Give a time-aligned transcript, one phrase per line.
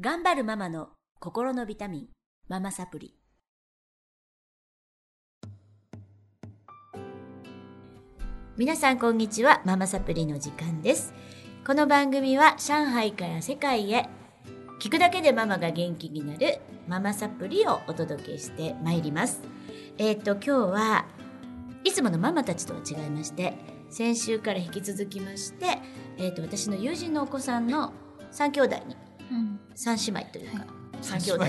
[0.00, 0.88] 頑張るママの
[1.20, 2.08] 心のビタミン、
[2.48, 3.14] ママサプリ。
[8.56, 11.12] 皆さんこんにちは、ママサプリの時間です。
[11.66, 14.08] この番組は上海から世界へ、
[14.80, 19.42] 聞くだけでママが元気になるママサプリをお届けしてまいります。
[19.98, 21.04] えっ、と、今日は
[21.84, 23.52] いつものママたちとは違いまして、
[23.90, 25.66] 先週から引き続きまして、
[26.16, 27.92] えっ、と、私の友人のお子さんの
[28.32, 28.96] 3兄弟に、
[29.74, 30.66] 三姉妹というか、
[31.00, 31.44] 三兄弟。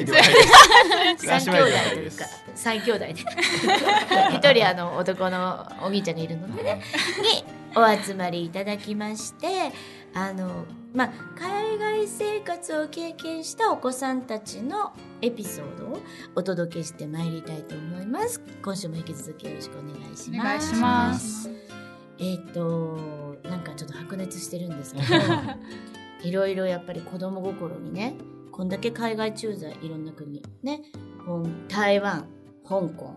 [1.17, 3.13] 三兄弟というか三兄弟で
[4.33, 6.81] 一人あの男のお兄ちゃんがいるのでね
[7.21, 7.43] に
[7.75, 9.71] お集まりいただきまして
[10.13, 16.01] あのまあ海外生活を経験したお子さんたちのエピソードを
[16.35, 18.41] お届けしてまいりたいと思います。
[18.61, 20.39] 今週も引き続きよろしくお願いします。
[20.39, 21.49] お願いします。
[22.19, 25.05] えっ、となんかちょっと白熱してるんですけど
[26.23, 28.15] いろいろやっぱり子供心にね
[28.51, 30.81] こんだけ海外駐在いろんな国ね
[31.67, 32.27] 台湾
[32.67, 33.15] 香港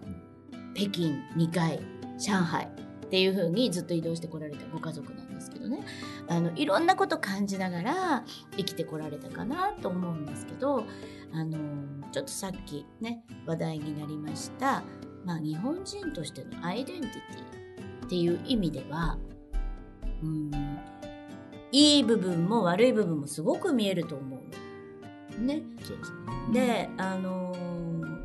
[0.74, 1.80] 北京2回
[2.18, 2.64] 上海
[3.06, 5.78] っていう風にずっと移動してこられたご家族なんですけどね。
[6.28, 8.24] あのいろんなこと感じながら
[8.56, 10.84] 生きてこられたかなと思うんですけど
[11.32, 11.56] あの
[12.10, 14.82] ちょっとさっきね話題になりました、
[15.24, 19.18] まあ、日本人としてのアイデンティティっていう意味では
[20.22, 20.50] うん
[21.72, 25.46] いい部分も悪い部分もすごく見えると思うの。
[25.46, 26.12] ね、そうです
[26.50, 26.52] ね。
[26.52, 27.56] で、あのー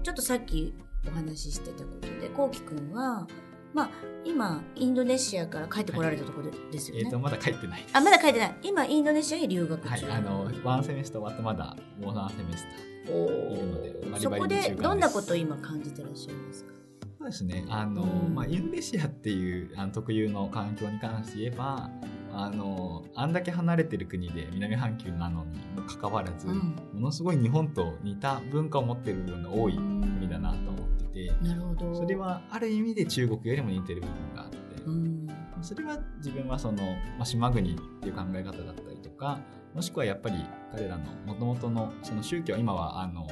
[0.04, 0.74] ちょっとさっき
[1.08, 3.28] お話ししてたことでこうきくんは、
[3.72, 3.90] まあ、
[4.26, 7.04] 今インドネシアから帰ってこられたところですよね。
[7.06, 7.96] えっ、とまだ帰ってないです。
[7.96, 12.66] あまだ帰ってない今インドネシアに留学中、はい、あのワンセメスター終わってまだもうワンセメス
[13.06, 13.14] ター。
[13.14, 16.72] おいるのでバリバリそこでどんなことを今感じてらっしゃいますか？
[17.20, 17.66] そうですね。
[17.70, 21.92] あの、うんまあインドネシアっていうあの特有の環境に関して言えば、
[22.34, 26.76] あのあんだけ離れてる国で南半球なのにもかかわらず、うん。
[26.94, 31.96] ものすごい日本と似た文化を持ってる部分が多い国だなと思ってて、なるほど。
[31.96, 34.58] それはある意味で中国よりも似てる部分があって。
[34.86, 35.28] うん。
[35.62, 36.82] それは自分はその、
[37.18, 39.40] まあ、島国っていう考え方だったりとか
[39.76, 43.28] もしくはやっぱり彼らのもともとのその宗教今はあの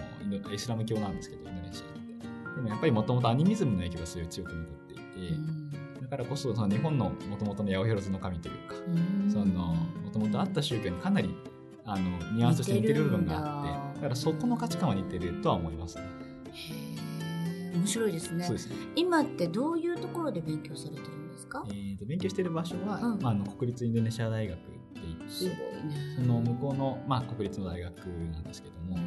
[0.54, 2.56] イスラム教なんですけどインドネシアって。
[2.56, 5.08] でもやっぱりもともとアニミズムの影響がすごい強く残っていて、だ
[6.10, 8.76] からこそその日本のもともとの八百万の神というか、
[10.04, 11.36] もともとあった宗教にかなり
[11.86, 13.94] あのニュアンスとして似てる部分があってだ。
[13.96, 16.04] だからそこの価値観は似てるとは思いますね。
[17.74, 18.50] 面白いですね。
[18.50, 18.56] ね。
[18.96, 21.64] 今ってどういうところで勉強されてるんですか？
[21.70, 23.22] えー、と勉強している場所は、うん。
[23.22, 26.16] まあ、あの国立インドネシア大学って言ってすごいね。
[26.16, 28.98] その向こうの、まあ、国立の大学なんですけども、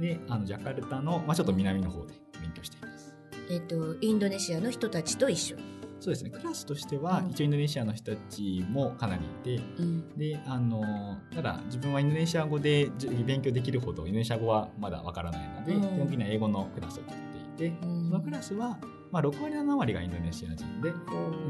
[0.00, 3.14] であのジャカルタの、まあ、ちょっと南の方で勉強しています。
[3.50, 5.56] えっ、とインドネシアの人たちと一緒、
[6.00, 6.30] そうですね。
[6.30, 7.30] クラスとしては、うん。
[7.30, 10.18] 一応インドネシアの人たちもかなりいてうん。
[10.18, 15.80] であのただ自分はインドネシア語でじ勉強できるほどインドネシア語はまだわからないので、うん。
[15.80, 18.04] 基本的には英語のクラスを取っていて、うん。
[18.08, 18.78] そのクラスは、
[19.10, 20.92] まあ、6割7割がインドネシア人で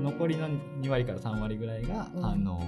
[0.03, 2.25] 残りの2割から3割ぐらいが、うん。
[2.25, 2.63] あの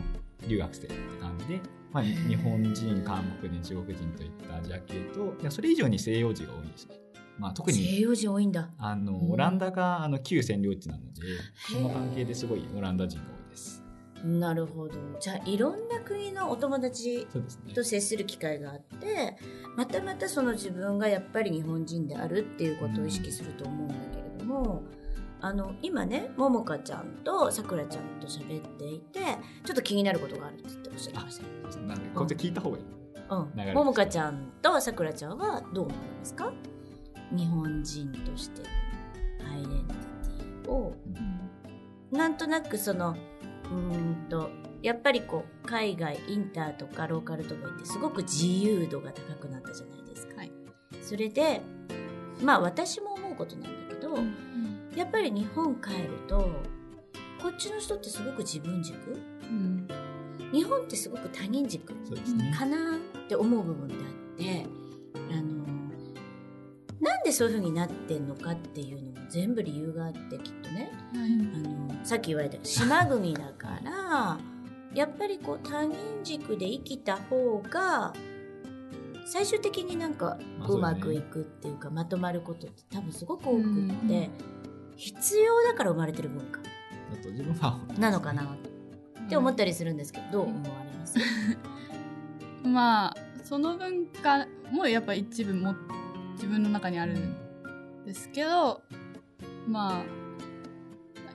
[0.47, 1.61] 留学生って感じで、
[1.93, 6.95] まあ、日本人韓国人中国人といったアジア系とそれ以上に西洋人が多いですね。
[7.39, 8.71] まあ、特西に洋人多いんだ。
[8.79, 9.31] あのうん。
[9.33, 11.23] オランダがあの旧占領地なので
[11.73, 13.85] その関係ですごいオランダ人が多いです。
[14.25, 14.95] なるほど。
[15.21, 17.29] じゃあいろんな国のお友達
[17.73, 19.37] と接する機会があって
[19.77, 24.83] またまたその自分がやっぱり日本人であるっていうことを意識すると思うんだけれども、
[25.41, 29.21] あの今ねももかちゃんとさくらちゃんと喋っていて
[29.65, 32.85] ちょっと気になることがあるって言っておっしゃってましたなんでこ聞いた方がいい。
[33.31, 36.53] うん、ももかちゃんとさくらちゃんはどう思いますか？
[37.33, 38.69] 日本人としての
[39.53, 40.95] アイデンティティを
[42.11, 43.17] なんとなくその
[43.65, 44.51] うーんと
[44.83, 50.37] やっぱりこう海外インターとかローカルとか行ってすごく自由度が高くなったじゃないですか。
[50.37, 50.53] はい。
[51.03, 51.61] それで
[52.43, 54.17] まあ私も思うことなんだけど、
[54.97, 56.51] やっぱり日本帰ると
[57.43, 58.97] こっちの人ってすごく自分軸？
[59.43, 59.89] うん。
[60.53, 62.55] 日本ってすごく他人軸ね。
[62.57, 64.03] かなって思う部分であっ
[64.39, 64.67] て
[67.29, 70.91] でそういう風になってんのかっていうのも全部理由があってきっとね。
[71.15, 74.39] あのさっき言われた島国だから
[74.95, 75.95] やっぱりこう他人
[76.25, 78.15] 軸で生きた方が
[79.27, 84.31] 最終的になんかうまくいくっていうかまとまることって多分すごく多くって、うん
[84.97, 86.59] 必要だから生まれてる文化
[88.01, 91.19] なのかなって思ったりするんですけどどう思われます？
[92.67, 95.77] まあその文化もやっぱ一部も
[96.39, 98.81] 自分の中にあるんですけど
[99.67, 100.03] まあ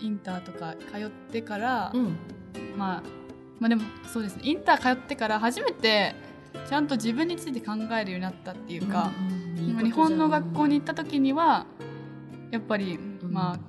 [0.03, 2.17] インターとか通ってから、うん。
[2.77, 3.03] まあ
[3.59, 4.41] まあでもそうですね。
[4.43, 6.13] インター通ってから初めて
[6.67, 9.43] ちゃんと自分について考えるようになったっていうか、うんうん
[9.81, 11.65] 日本の学校に行った時には
[12.51, 13.19] やっぱり、ん。
[13.23, 13.59] まあ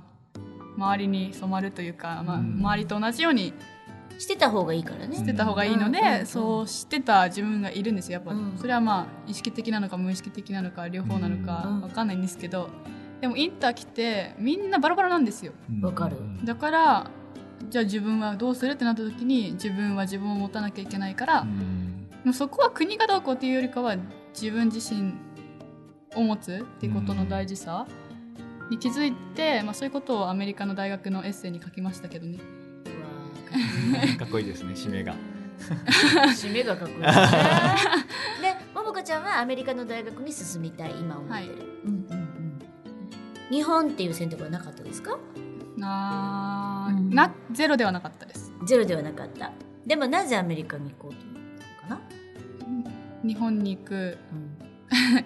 [0.77, 2.55] 周りに染まるというか、まあ、うん。
[2.59, 3.55] 周りと同じように
[4.19, 5.17] してた方がいいからね。
[5.17, 8.57] してた方がいいので、うんうんうんそうしてた自分がいるんですよやっぱ、うん。
[8.57, 11.81] それはまあ意識的なのか無意識的なのか両方なのかうん。
[11.83, 12.69] わかんないんですけど、
[13.21, 15.53] でもインター来てみんなバラバラなんですよ。
[15.81, 16.17] わかる。
[16.17, 16.45] うん。
[16.45, 17.11] だから
[17.71, 22.09] じゃあ自分はどうするってなった時に自分は自分を持たなきゃいけないから、うん。
[22.25, 23.97] もうそこは国がどうこうっていうよりかは
[24.35, 25.15] 自分自身
[26.15, 27.87] を持つっていうことの大事さ
[28.71, 32.39] に気づいて、まあ、そういうことをアメリカの大学のエッセイに書きましたけどね。
[34.19, 35.15] かっこいいですね締めが。
[36.35, 37.29] 締めがかっこいいですね。
[38.43, 41.59] でももかちゃんはアメリカの大学に進みたい今思ってる、はい。
[41.85, 42.59] うんうんうん。
[43.51, 45.19] 日本っていう選択はなかったですか？
[45.77, 47.11] な,、うん。
[47.11, 48.53] なゼロではなかったです。
[48.67, 49.53] ゼロではなかった。
[49.87, 51.35] でもなぜアメリカに行こうと思っ
[51.89, 52.03] たのか
[53.23, 54.19] 日本に行く
[54.91, 55.23] な、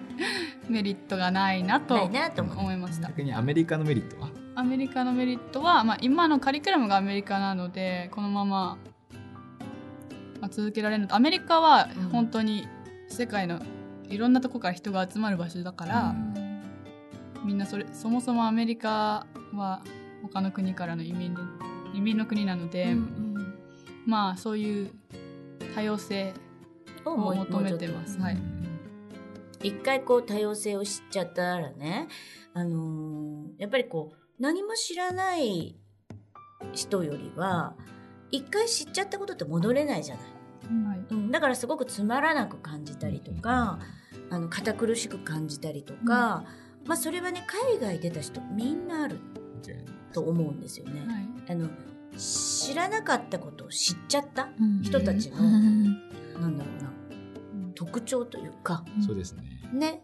[0.69, 3.07] メリットがないなとないなと思う思いました。
[3.09, 4.29] 逆にアメリカのメリットは？
[4.59, 8.77] アメリカのメリットは、まあ、今のカリキュラムがアメリカなのでこのまま、
[10.41, 12.09] まあ、続けられるアメリカはうん。
[12.09, 12.67] 本当に
[13.07, 13.61] 世界の
[14.09, 16.15] いろんなとこから人が集まる場所だから、
[17.45, 19.81] みんなそれそもそもアメリカは
[20.23, 21.41] 他の国からの移民で
[21.93, 23.55] 移民の国なので、うん
[24.05, 24.91] まあそういう
[25.75, 26.33] 多様性
[27.05, 28.17] うん、を求めてます。
[28.19, 28.37] はい、
[29.63, 32.07] 一回こう多様性を知っちゃったらね、
[32.53, 35.75] あのーやっぱりこう何も知らない
[36.71, 37.75] 人よりは
[38.31, 40.25] 一回知っちゃったことって戻れないじゃない。
[40.87, 40.99] はい。
[41.09, 43.79] うん、だからすごくつまらなく感じたりとか、
[44.29, 46.45] あの堅苦しく感じたりとか、
[46.85, 49.19] まあそれはね海外出た人みんなある
[50.13, 51.01] と思うんですよね。
[51.01, 51.51] はい。
[51.51, 51.69] あの
[52.17, 54.81] 知らなかったことを知っちゃったうん。
[54.81, 55.83] 人たちの、うん。
[56.39, 56.91] なんだろうな
[57.73, 58.83] 特徴というか。
[59.05, 59.43] そうですね。
[59.73, 60.03] ね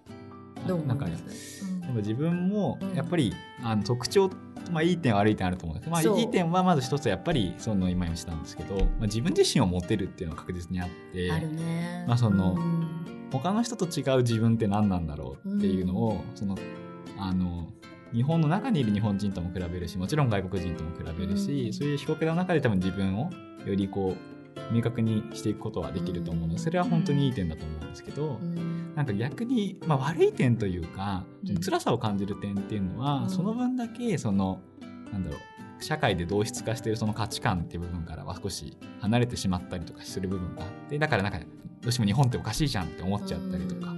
[0.67, 1.65] どう思ないます？
[1.65, 1.81] うん。
[1.81, 2.93] でも自分もうん。
[2.95, 4.29] やっぱり、あの特徴
[4.71, 12.05] まあいい点悪い点あると思うんですけど、まあ、いい点はまず一つやっぱりその今言したんですけど、まあ、自分自身を持てるっていうのは確実にあってあるね。
[12.07, 13.05] まあそのうん。
[13.31, 16.55] 他の人と違う自分って何なんだろうっていうのを、その
[17.17, 17.69] あの
[18.13, 21.73] 日本の中にいる日本人とも比べるしもちろん外国人とも比べるし、うん。
[21.73, 23.29] そういう被告の中で多分自分を
[23.65, 24.34] よりこう
[24.71, 26.53] 明確にしていくことはできると思うの。
[26.53, 28.93] でそれは本当にいい点だと思うんですけど、うん。
[28.95, 31.59] なんか逆に、まあ、悪い点というかうん。
[31.59, 33.29] 辛さを感じる点っていうのは、うん。
[33.29, 34.61] その分だけその
[35.11, 35.39] なんだろう
[35.83, 41.45] 社会で同質化しているその価値観っていう部分からは少し離れてしまったりとかする部分があってだからなんかど
[41.89, 43.93] うしても日本っておかしいじゃんって思っちゃったりとか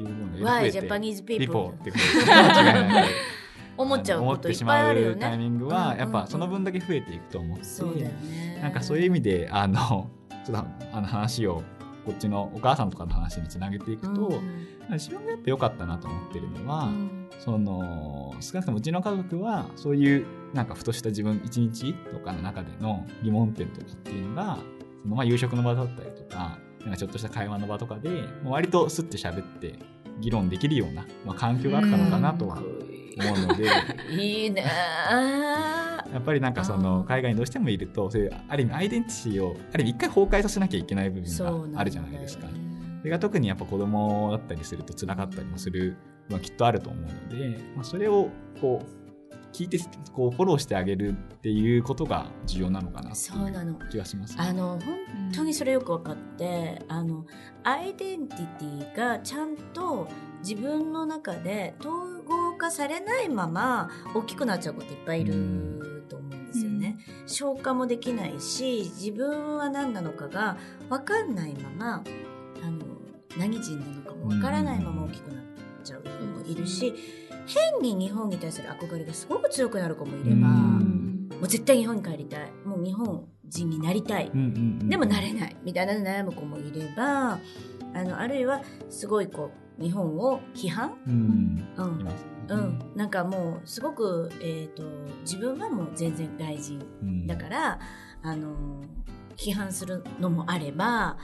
[0.00, 2.04] いう部分が Why 増えて Japanese ピ people ポってこと
[3.76, 5.16] 思っちゃうこといっぱいしまうあるよね。
[5.20, 8.58] タイミングうんはやっうんうんぱその分だけ増えていくと思って、そうだよね。
[8.62, 10.10] なんかそういう意味であの
[10.44, 11.62] ちょっとあの話を
[12.04, 24.58] こっちのお母さんとかの話につなげていくと、うん自分がやっぱ良かったなと思ってるのは、うんその少なくともうちの家族はそういうなんかふとした自分一日とかの中での疑問点とかっていうのが
[25.02, 29.74] そのまあ夕食の場だったりとかなんかちょっとした会話の場とかで割とスッて喋って
[30.20, 32.62] 議論できるような、まあ、環境があったのかなとは
[33.18, 33.68] 思うので。
[34.10, 36.12] いいねー。
[36.12, 37.06] やっぱりなんかそあのー。
[37.06, 42.46] 海外にどうしてもいるとそういうある意味アイデンティティをある意味一回崩壊させなきゃいけない部分があるじゃないですか。
[43.00, 45.96] それが特にやっぱ子供だったりすると辛かったりもする
[46.30, 47.02] のはきっとあると思う
[47.34, 49.04] ので、まあ、それをこう
[49.54, 49.78] 聞いて
[50.12, 53.72] こうフォローしてあげるっていうことが重要なのかなってそうなの。
[53.72, 54.98] いう気がします、あの本
[55.32, 57.24] 当にそれよく分かってあの
[57.62, 60.08] アイデンティティがちゃんと
[60.40, 62.13] 自分の中で統合
[62.56, 66.98] 化されないまま大きくなっちゃうこといっぱいいると思うんですよね。
[67.26, 70.56] 消化もできないし自分は何なのかが
[70.88, 72.04] 分かんないまま
[72.62, 72.84] あの
[73.36, 75.44] 何人なのかも分からないまま大きくなっ
[75.82, 76.94] ちゃう子もいるし
[77.46, 80.48] 変に日本に対する憧れがすごく強くなる子もいれば。
[80.48, 84.30] うんもう絶対日本に帰りたいもう日本人になりたい。
[84.32, 84.50] うんうんう
[84.84, 87.38] んでもなれないみたいな悩む子もいれば
[87.94, 88.60] あのあるいは
[88.90, 91.68] すごいこう日本を批判、うん。
[91.76, 92.08] うん。
[92.46, 94.82] うん、なんかもうすごく、えー、と
[95.22, 97.26] 自分はもう全然外人うん。
[97.26, 97.78] だから、
[98.22, 98.54] あの
[99.36, 101.16] 批判するのもあれば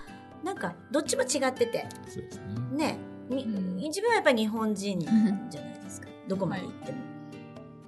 [0.42, 1.86] なんかどっちも違ってて。
[2.08, 2.40] そうです
[2.76, 2.94] ね。
[2.94, 2.98] ね。
[3.28, 3.76] にうん。
[3.76, 6.08] 自分はやっぱり日本人じゃないですか。
[6.26, 6.98] どこまで行っても。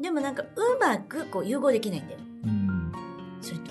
[0.00, 0.48] でもなんかう
[0.80, 2.18] まくこう融合できないんだよ。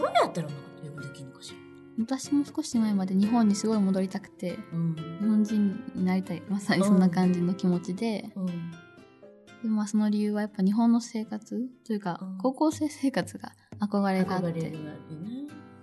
[0.07, 1.57] どうやったらうまく融合できるのかしら？
[2.05, 4.95] 私も少し前まで日本にすごい戻りたくてうん。
[4.95, 6.41] 日本人になりたい。
[6.49, 8.45] まさにそんな感じの気持ちで、うん。
[8.45, 12.37] でまあその理由はやっぱ日本の生活というか、うん。
[12.37, 14.73] 高校生生活が憧れがあって。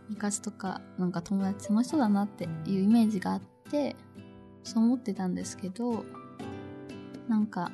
[0.09, 3.95] 部活とかなんか友達楽しそうだなっていうイメージがあって
[4.65, 6.03] そう思ってたんですけど
[7.29, 7.71] なんか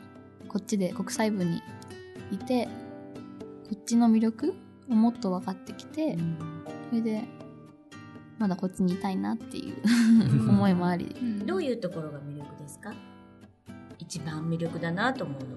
[0.48, 1.62] こっちで国際部に
[2.32, 4.54] いてこっちの魅力を
[4.88, 6.16] もっと分かってきて
[6.90, 7.24] それで
[8.38, 9.76] まだこっちにいたいなっていう
[10.50, 11.14] 思いもあり。
[11.20, 11.46] うん。
[11.46, 12.92] どういうところが魅力ですか？
[13.98, 15.48] 一番魅力だなと思うの。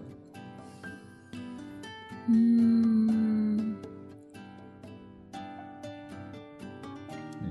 [2.29, 3.77] うーん。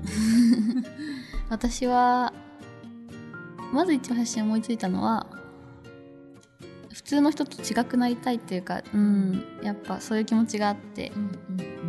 [1.49, 2.33] 私は
[3.73, 5.36] まず一番最初に思いついたのは普
[7.07, 11.13] 通の人と違くなりたいっていうか、うん、やっぱそういう気持ちがあって。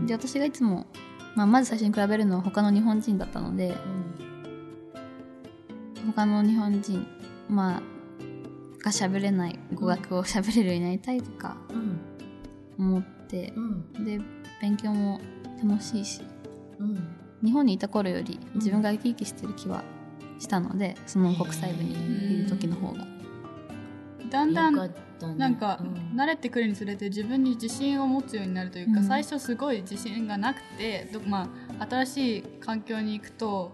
[0.06, 0.86] で私がいつも、
[1.34, 3.76] まあ、まず最初に比べるのは他の日本人だったので
[6.06, 7.06] 他の日本人
[7.48, 7.82] まあ
[8.82, 12.00] が喋れない語学を喋れるようになりたいとかうん
[12.78, 14.04] 思ってうん。
[14.04, 14.20] で
[14.62, 15.20] 勉強も
[15.60, 16.22] 楽しいし
[16.78, 17.16] うん。
[17.44, 19.82] 日本にいた頃より自分が生き生きしてる気は
[20.38, 23.04] したのでその国際部にいる時の方が
[24.28, 24.74] だんだん
[25.36, 26.18] なんか、うん。
[26.18, 29.06] 慣れてくるにつれて自分に自信を持つようになるというか、うん。
[29.06, 33.72] 最初すごい自信がなくてど、まあ、新しい環境に行くと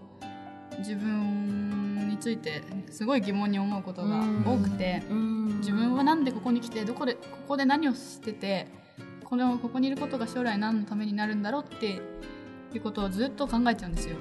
[0.79, 5.57] 自分についてすごい疑問に思うことが多くて、うん。
[5.59, 7.19] 自分はなんでここに来てどこでこ
[7.49, 8.67] こで何をしてて
[9.23, 11.99] このここにいることが将来何のためになるんだろうって
[12.73, 14.15] いうことをずっと考えちゃうんですよ。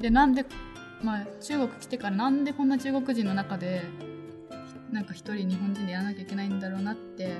[0.00, 0.44] でなんで、
[1.02, 3.82] まあ、中国来てからなんでこんな中国人の中で
[4.94, 7.34] なんか一人日本人でやらなきゃいけないんだろうなって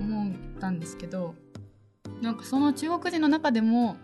[0.00, 1.34] 思ったんですけど
[2.22, 3.96] なんかその中国人の中でも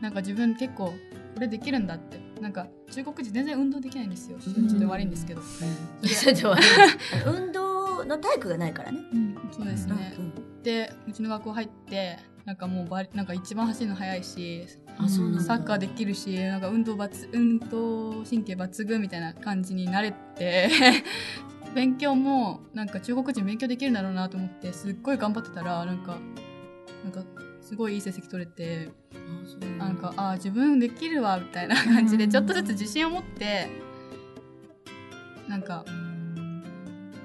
[0.00, 0.94] なんか自分結構こ
[1.40, 4.38] れできるんだってなんか中国人全然運動できないんですよ。
[4.38, 5.40] ちょっと悪いんですけど、
[7.26, 8.98] 運動の体育がないからね。
[9.52, 10.16] そうですね、
[10.64, 14.66] でうちの学校入ってなんかもうバリなんか一番走るの速いし
[15.08, 20.70] サッカーできるしなんか運動抜運動神経抜群みたいな感じになれて
[21.74, 26.18] 勉強もなんか中国人勉強できるんだろうなと思ってすっごい頑張ってたらなんか
[27.04, 27.24] なんか
[27.60, 28.90] すごいいい成績取れて
[29.78, 33.68] なんかあー自分できるわみたいな感じでちょっとずつ自信を持って
[35.48, 35.84] なんか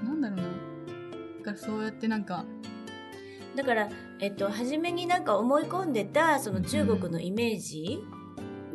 [0.04, 0.42] なんだろうな。
[0.42, 0.50] だ
[1.44, 2.44] からそうやってなんか
[3.56, 3.88] だから、
[4.20, 7.98] えっと、初めになんか思い込んでたその中国のイメージ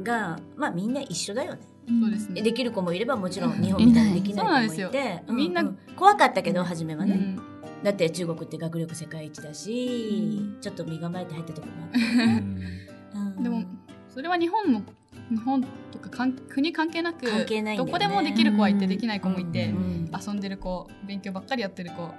[0.04, 1.62] が、まあみんな一緒だよね。
[1.88, 2.42] そうですね。
[2.42, 4.90] できる子もいればもちろん日本みたいにできない子もいそうなんですよ。
[4.90, 7.84] て、うみんなう怖かったけど初めはね、うん。
[7.84, 12.24] だって中国って学力世界一だし、ちょっと身構えて入ったとこもあった
[13.20, 13.38] うん。
[13.38, 13.64] うんでも
[14.08, 14.84] それは日本も
[15.30, 17.92] 日本とかかん国関係なく関係ないんだよね。
[17.92, 20.12] どこでもできる子はいてできない子もいて、うん。
[20.14, 22.10] 遊んでる子勉強ばっかりやってる子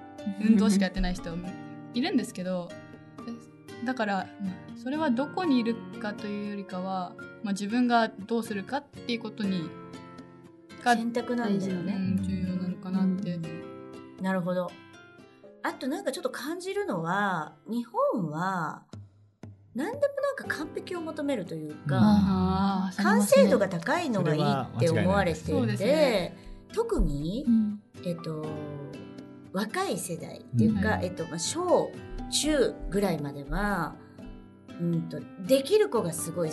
[0.40, 1.48] 運動しかやってない人も
[1.94, 2.68] いるんですけど
[3.82, 9.70] えだからまあそれはどこにいるかというよりかは、まあ、自分がどうするかっていうことに
[10.82, 13.38] が、選択なんだようね、ん重要なのかなって。
[14.20, 14.70] なるほど。
[15.62, 18.82] あとなんかちょっと感じるのは日本は
[19.76, 26.34] 何でもなんか完璧を求めるというか、完成度が高いのがいいって思われていて、
[26.74, 27.82] 特に、うん。
[28.04, 28.44] えっと、
[29.52, 31.04] 若い世代っていうか、うん。
[31.04, 31.92] えっとまあ、小
[32.30, 33.94] 中ぐらいまでは、
[34.80, 36.50] うん、とできる子がすごい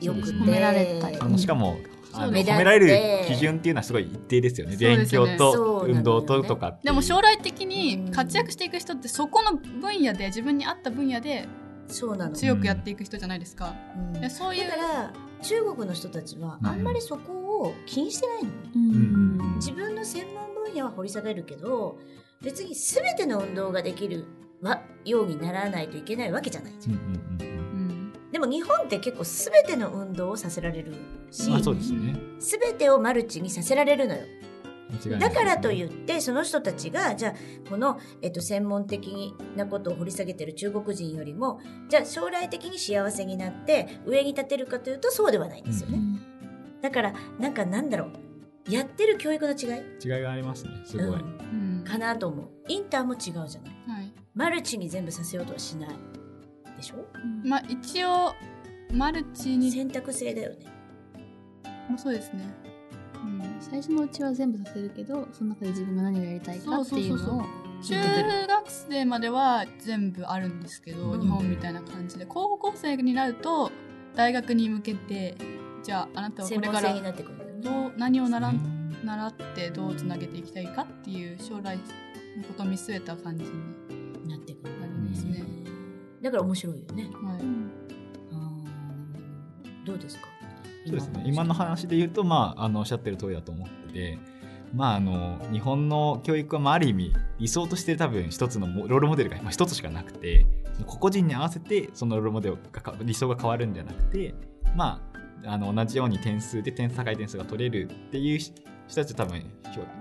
[0.00, 1.18] よくて褒められたり。
[1.18, 1.76] あのしかも
[2.12, 4.76] 褒められる基準っていうのはすごい一定ですよね。
[4.76, 6.84] ね強と運動ととかっていう。
[6.86, 11.46] でも将来的に活躍していく人ってそこの分野で自分に合った分野で
[11.86, 13.74] そうなの、強くやっていく人じゃないですか。
[14.14, 14.20] うん。
[14.20, 15.12] でそういうだから
[15.42, 19.54] 中国の人たちはあんまりそこを気にしてないの、うん。
[19.56, 21.98] 自分の専門分野は掘り下げるけど
[22.42, 24.26] 別に全ての運動ができる
[24.60, 26.96] わようにならないといけないわけじゃないじゃん。
[26.96, 27.58] うんうんうん
[28.22, 28.30] うん。
[28.32, 30.94] でも日本って結構全ての運動をさせられる
[31.30, 32.16] し、まあそうですね。
[32.38, 34.22] 全てをマルチにさせられるのよ。
[34.90, 35.72] 間違いないだからとう。
[35.72, 37.34] いってその人たちがじゃあ
[37.68, 45.98] この、えっと、専門的なことを掘り下げてる中国人よりもじゃあ将来的に幸せになって上に立てるかというとそうではないんですよね、
[46.80, 48.10] だからなんかなんだろう。
[48.70, 50.70] やってる教育の違い、違いがありますね。
[50.84, 51.06] すごい。
[51.06, 51.14] うん。
[51.14, 52.48] うんかなと思う。
[52.68, 53.48] インターも違うじゃない。
[53.88, 54.12] はい。
[54.34, 55.90] マルチに全部させようとはしない。
[56.76, 56.96] でしょ？
[57.44, 58.34] まあ一応
[58.92, 60.66] マルチに選択制だよね。
[61.88, 62.44] まあそうですね。
[63.24, 63.56] うん。
[63.60, 67.44] 最初のうちは全部させるけどその中で自分が何をやりたいかっていうのを
[67.82, 67.94] 中
[68.46, 71.20] 学生までは全部あるんですけど、うん。
[71.20, 72.26] 日本みたいな感じで。
[72.26, 73.72] 高校生になると
[74.14, 75.36] 大学に向けて
[75.82, 77.60] じゃああなたはこ専れからになってくるんだよね。
[77.60, 81.82] どう何を習んね習ってどうつなげていきたいかっていう将来の
[82.46, 85.44] ことを見据えた感じになってくるんですね。
[86.22, 87.04] だから面白いよね。
[87.04, 87.40] はい。
[88.32, 89.86] あー。
[89.86, 90.28] どうですか？
[90.86, 91.22] そうですね。
[91.26, 94.18] 今の話で言うと、まあ、あの、おっしゃってる通りだと思ってて、
[94.74, 100.44] まあ、あの日本の教育はまあある意味理想として多分一つのロールモデルがまあ一つしかなくて
[100.84, 104.34] 個々人に合わせてそのロールモデルがか理想が変わるんじゃなくて
[104.76, 105.00] ま
[105.42, 108.38] ああの同じように点数で点高い点数が取れるっていう
[108.88, 109.40] 人たちは多分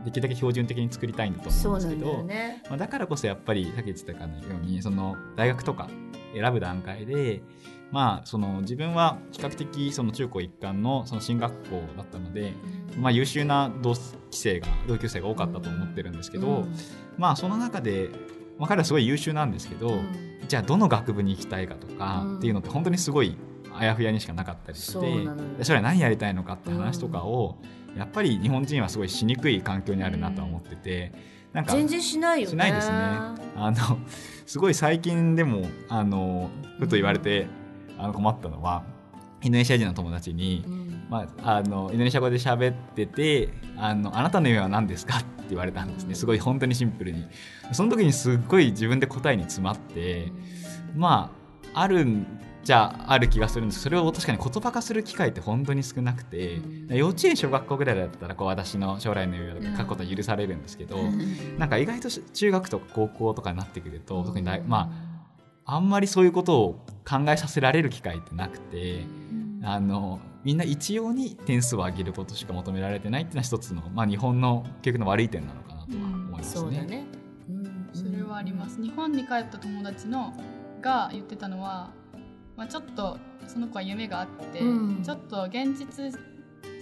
[0.05, 2.63] できるだけ標準的に作りたいんだと思うんですけどね。
[2.69, 5.89] まあ、だからこそやっぱりさっき言ってたかのようにその大学とか
[6.33, 7.41] 選ぶ段階で
[7.91, 12.53] まあその自分は比較的その中高一貫のその進学校だったので、
[12.97, 13.99] まあ、優秀な同期
[14.31, 16.75] 生が同級生が多かったと思ってるんですけど、うん。
[17.17, 18.09] まあその中で、
[18.57, 20.07] まあ、彼はすごい優秀なんですけど、うん。
[20.47, 22.37] じゃあどの学部に行きたいかとかうん。
[22.37, 23.37] っていうのって本当にすごい
[23.73, 27.57] あやふやにしかなかったりして、そうなのよで将来何やりたいのかって話とかを、
[27.97, 31.11] やっぱり日本人はすごいしにくい環境にあるなとは思ってて、
[31.53, 32.51] なんか全然しないよね。
[32.51, 32.95] しないですね。
[32.95, 33.99] あの
[34.45, 36.49] すごい最近でもあの
[36.79, 37.47] ふと言われて
[37.97, 38.83] あの困ったのは
[39.41, 41.05] インドネシア人の友達にう、ん。
[41.09, 46.15] まあ、あのインドネシア語で喋っててあの「あなたの夢は何ですか?」って言われたんですね。
[46.15, 47.25] すごい本当にシンプルに。
[47.71, 50.31] その時にすっごい自分で答えに詰まって
[50.95, 51.31] ま
[51.73, 52.25] ああるん
[52.67, 53.79] じゃある気がするんです。
[53.79, 56.93] それを確かに言葉化する機会って本当に少なくて、うん。
[56.93, 60.97] 幼稚園小学校ぐらいだったらこう私の将来の夢とか書くことは許されるんですけど、
[61.57, 64.91] なんか意外とし中学とか高校とかになってくると特に大、ま
[65.65, 69.05] ああんまりそういうことを考えさせられる機会ってなくて
[69.63, 76.61] あのみんな一様に点数を上げることしか求められてないっていうのは一つの、まあ、日本の教育の悪い点なのかなとは思いますね。
[76.61, 77.07] そうだね、
[77.49, 77.89] うん。
[77.93, 78.81] それはあります。
[78.81, 80.33] 日本に帰った友達の
[80.81, 81.91] が言ってたのは、
[82.57, 85.03] まあ、ちょっとその子は夢があって、うん。
[85.03, 86.11] ちょっと現実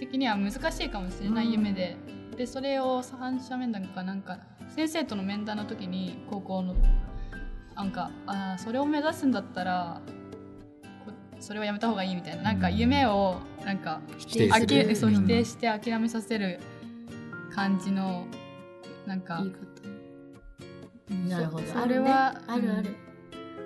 [0.00, 1.96] 的には難しいかもしれない夢で、
[2.36, 4.38] でそれを三者面談かなんか
[4.74, 6.74] 先生との面談の時に高校の
[7.74, 10.00] なんかあーそれを目指すんだったら
[11.04, 15.16] こそれはやめた方がいいみたいななんか夢をなんか否定そううん。
[15.22, 16.60] 否定して諦めさせる
[17.54, 18.26] 感じの
[19.06, 19.66] なんか言い方
[21.28, 21.66] なるほど。
[21.66, 22.68] そそれはあるね。
[22.78, 23.05] ある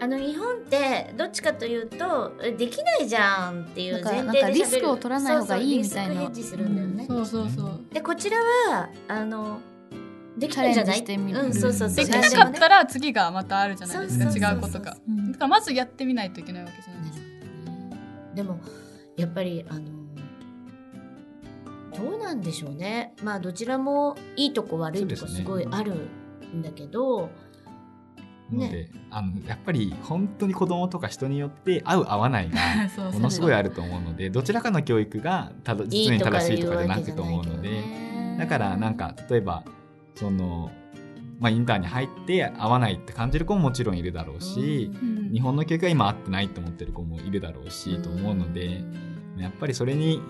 [0.00, 6.14] あの日本ってどっちかというとえできないじゃんっていう前提でなんかなんかリスクを取らない方がいいみたいな。
[6.14, 7.50] そうそうそうそう。
[7.50, 9.60] そうでこちらはあの
[10.38, 11.00] できないじゃない？
[11.00, 11.96] うん、そうそうそう。
[11.96, 14.24] できうんなかったら次がまたあるじゃないですか。
[14.24, 14.48] そうそうそう。
[14.48, 14.96] そう違うことが。
[15.06, 15.32] うん。
[15.32, 17.26] だからまずやってみないといけないわけじゃないですか。
[18.34, 18.60] でも
[19.16, 19.80] やっぱりあの
[21.94, 23.12] どうなんでしょうね。
[23.22, 25.92] まあどちらもいいとこ悪いとこそうですごいある
[26.54, 27.28] んだけど、な
[28.52, 32.58] ので、あのやっぱり本当に子供とか人によって合う合わないが
[33.12, 38.36] ものすごいあると思うのでどちらかの教育がただい実に正しいとかじゃなくと思うのでね。
[38.38, 39.64] だからなんか例えば
[40.14, 40.70] その、
[41.38, 45.32] まあ、インターに入って合わないって感じる子ももちろんいるだろうし、うん。
[45.32, 48.82] 日本の教育が今合ってないと思ってる子もいるだろうし、と思うので
[49.38, 50.20] やっぱりそれに、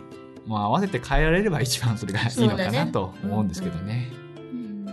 [0.46, 4.10] まあ、合わせて変えられれば一番それがいいのかなと思うんですけどね。
[4.36, 4.86] うん。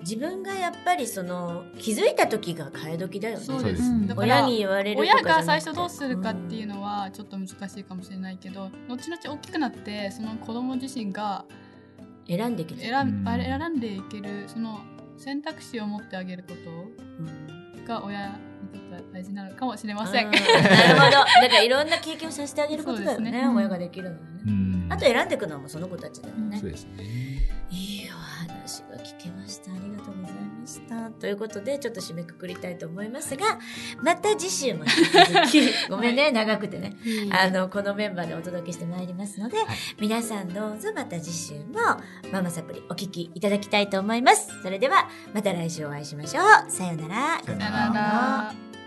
[0.00, 3.44] 自分がやっぱりその気づいた時が替え時だよね。
[3.44, 3.82] そうです。
[4.06, 13.24] だから親に言われる親が最初どうするかっていうのはちょっと難しいかもしれないけど後々大きくなってその子供自身がうん選んできて選うん。
[13.24, 14.80] んあれ選んでいけるその
[15.18, 17.84] 選択肢を持ってあげることうん。
[17.84, 18.34] が親に
[18.72, 20.26] とっては大事なのかもしれません。
[20.26, 21.10] うんなるほど。
[21.10, 23.30] だからいろんな経験をさせてあげることだよね。
[23.32, 23.48] ね。
[23.48, 24.86] 親ができるのはね、うん。
[24.88, 26.58] あと選んでいくのもその子たちだよね。
[26.58, 27.02] そうですね。
[27.70, 29.72] いいお話が聞けました。
[29.72, 29.91] ありが
[31.18, 33.58] ということでちょっと締めくくりたいと思いますが
[34.02, 36.96] また次週も引き続きごめんね、長くてね。
[37.30, 39.56] あのこのメンバーでお届けしてまいりますので、
[40.00, 41.80] 皆さんどうぞまた次週も
[42.32, 44.50] ママサプリお聞きいただきたいと思います。
[44.62, 46.70] それではまた来週お会いしましょう。
[46.70, 47.42] さようなら。
[47.44, 48.81] さようさよなら。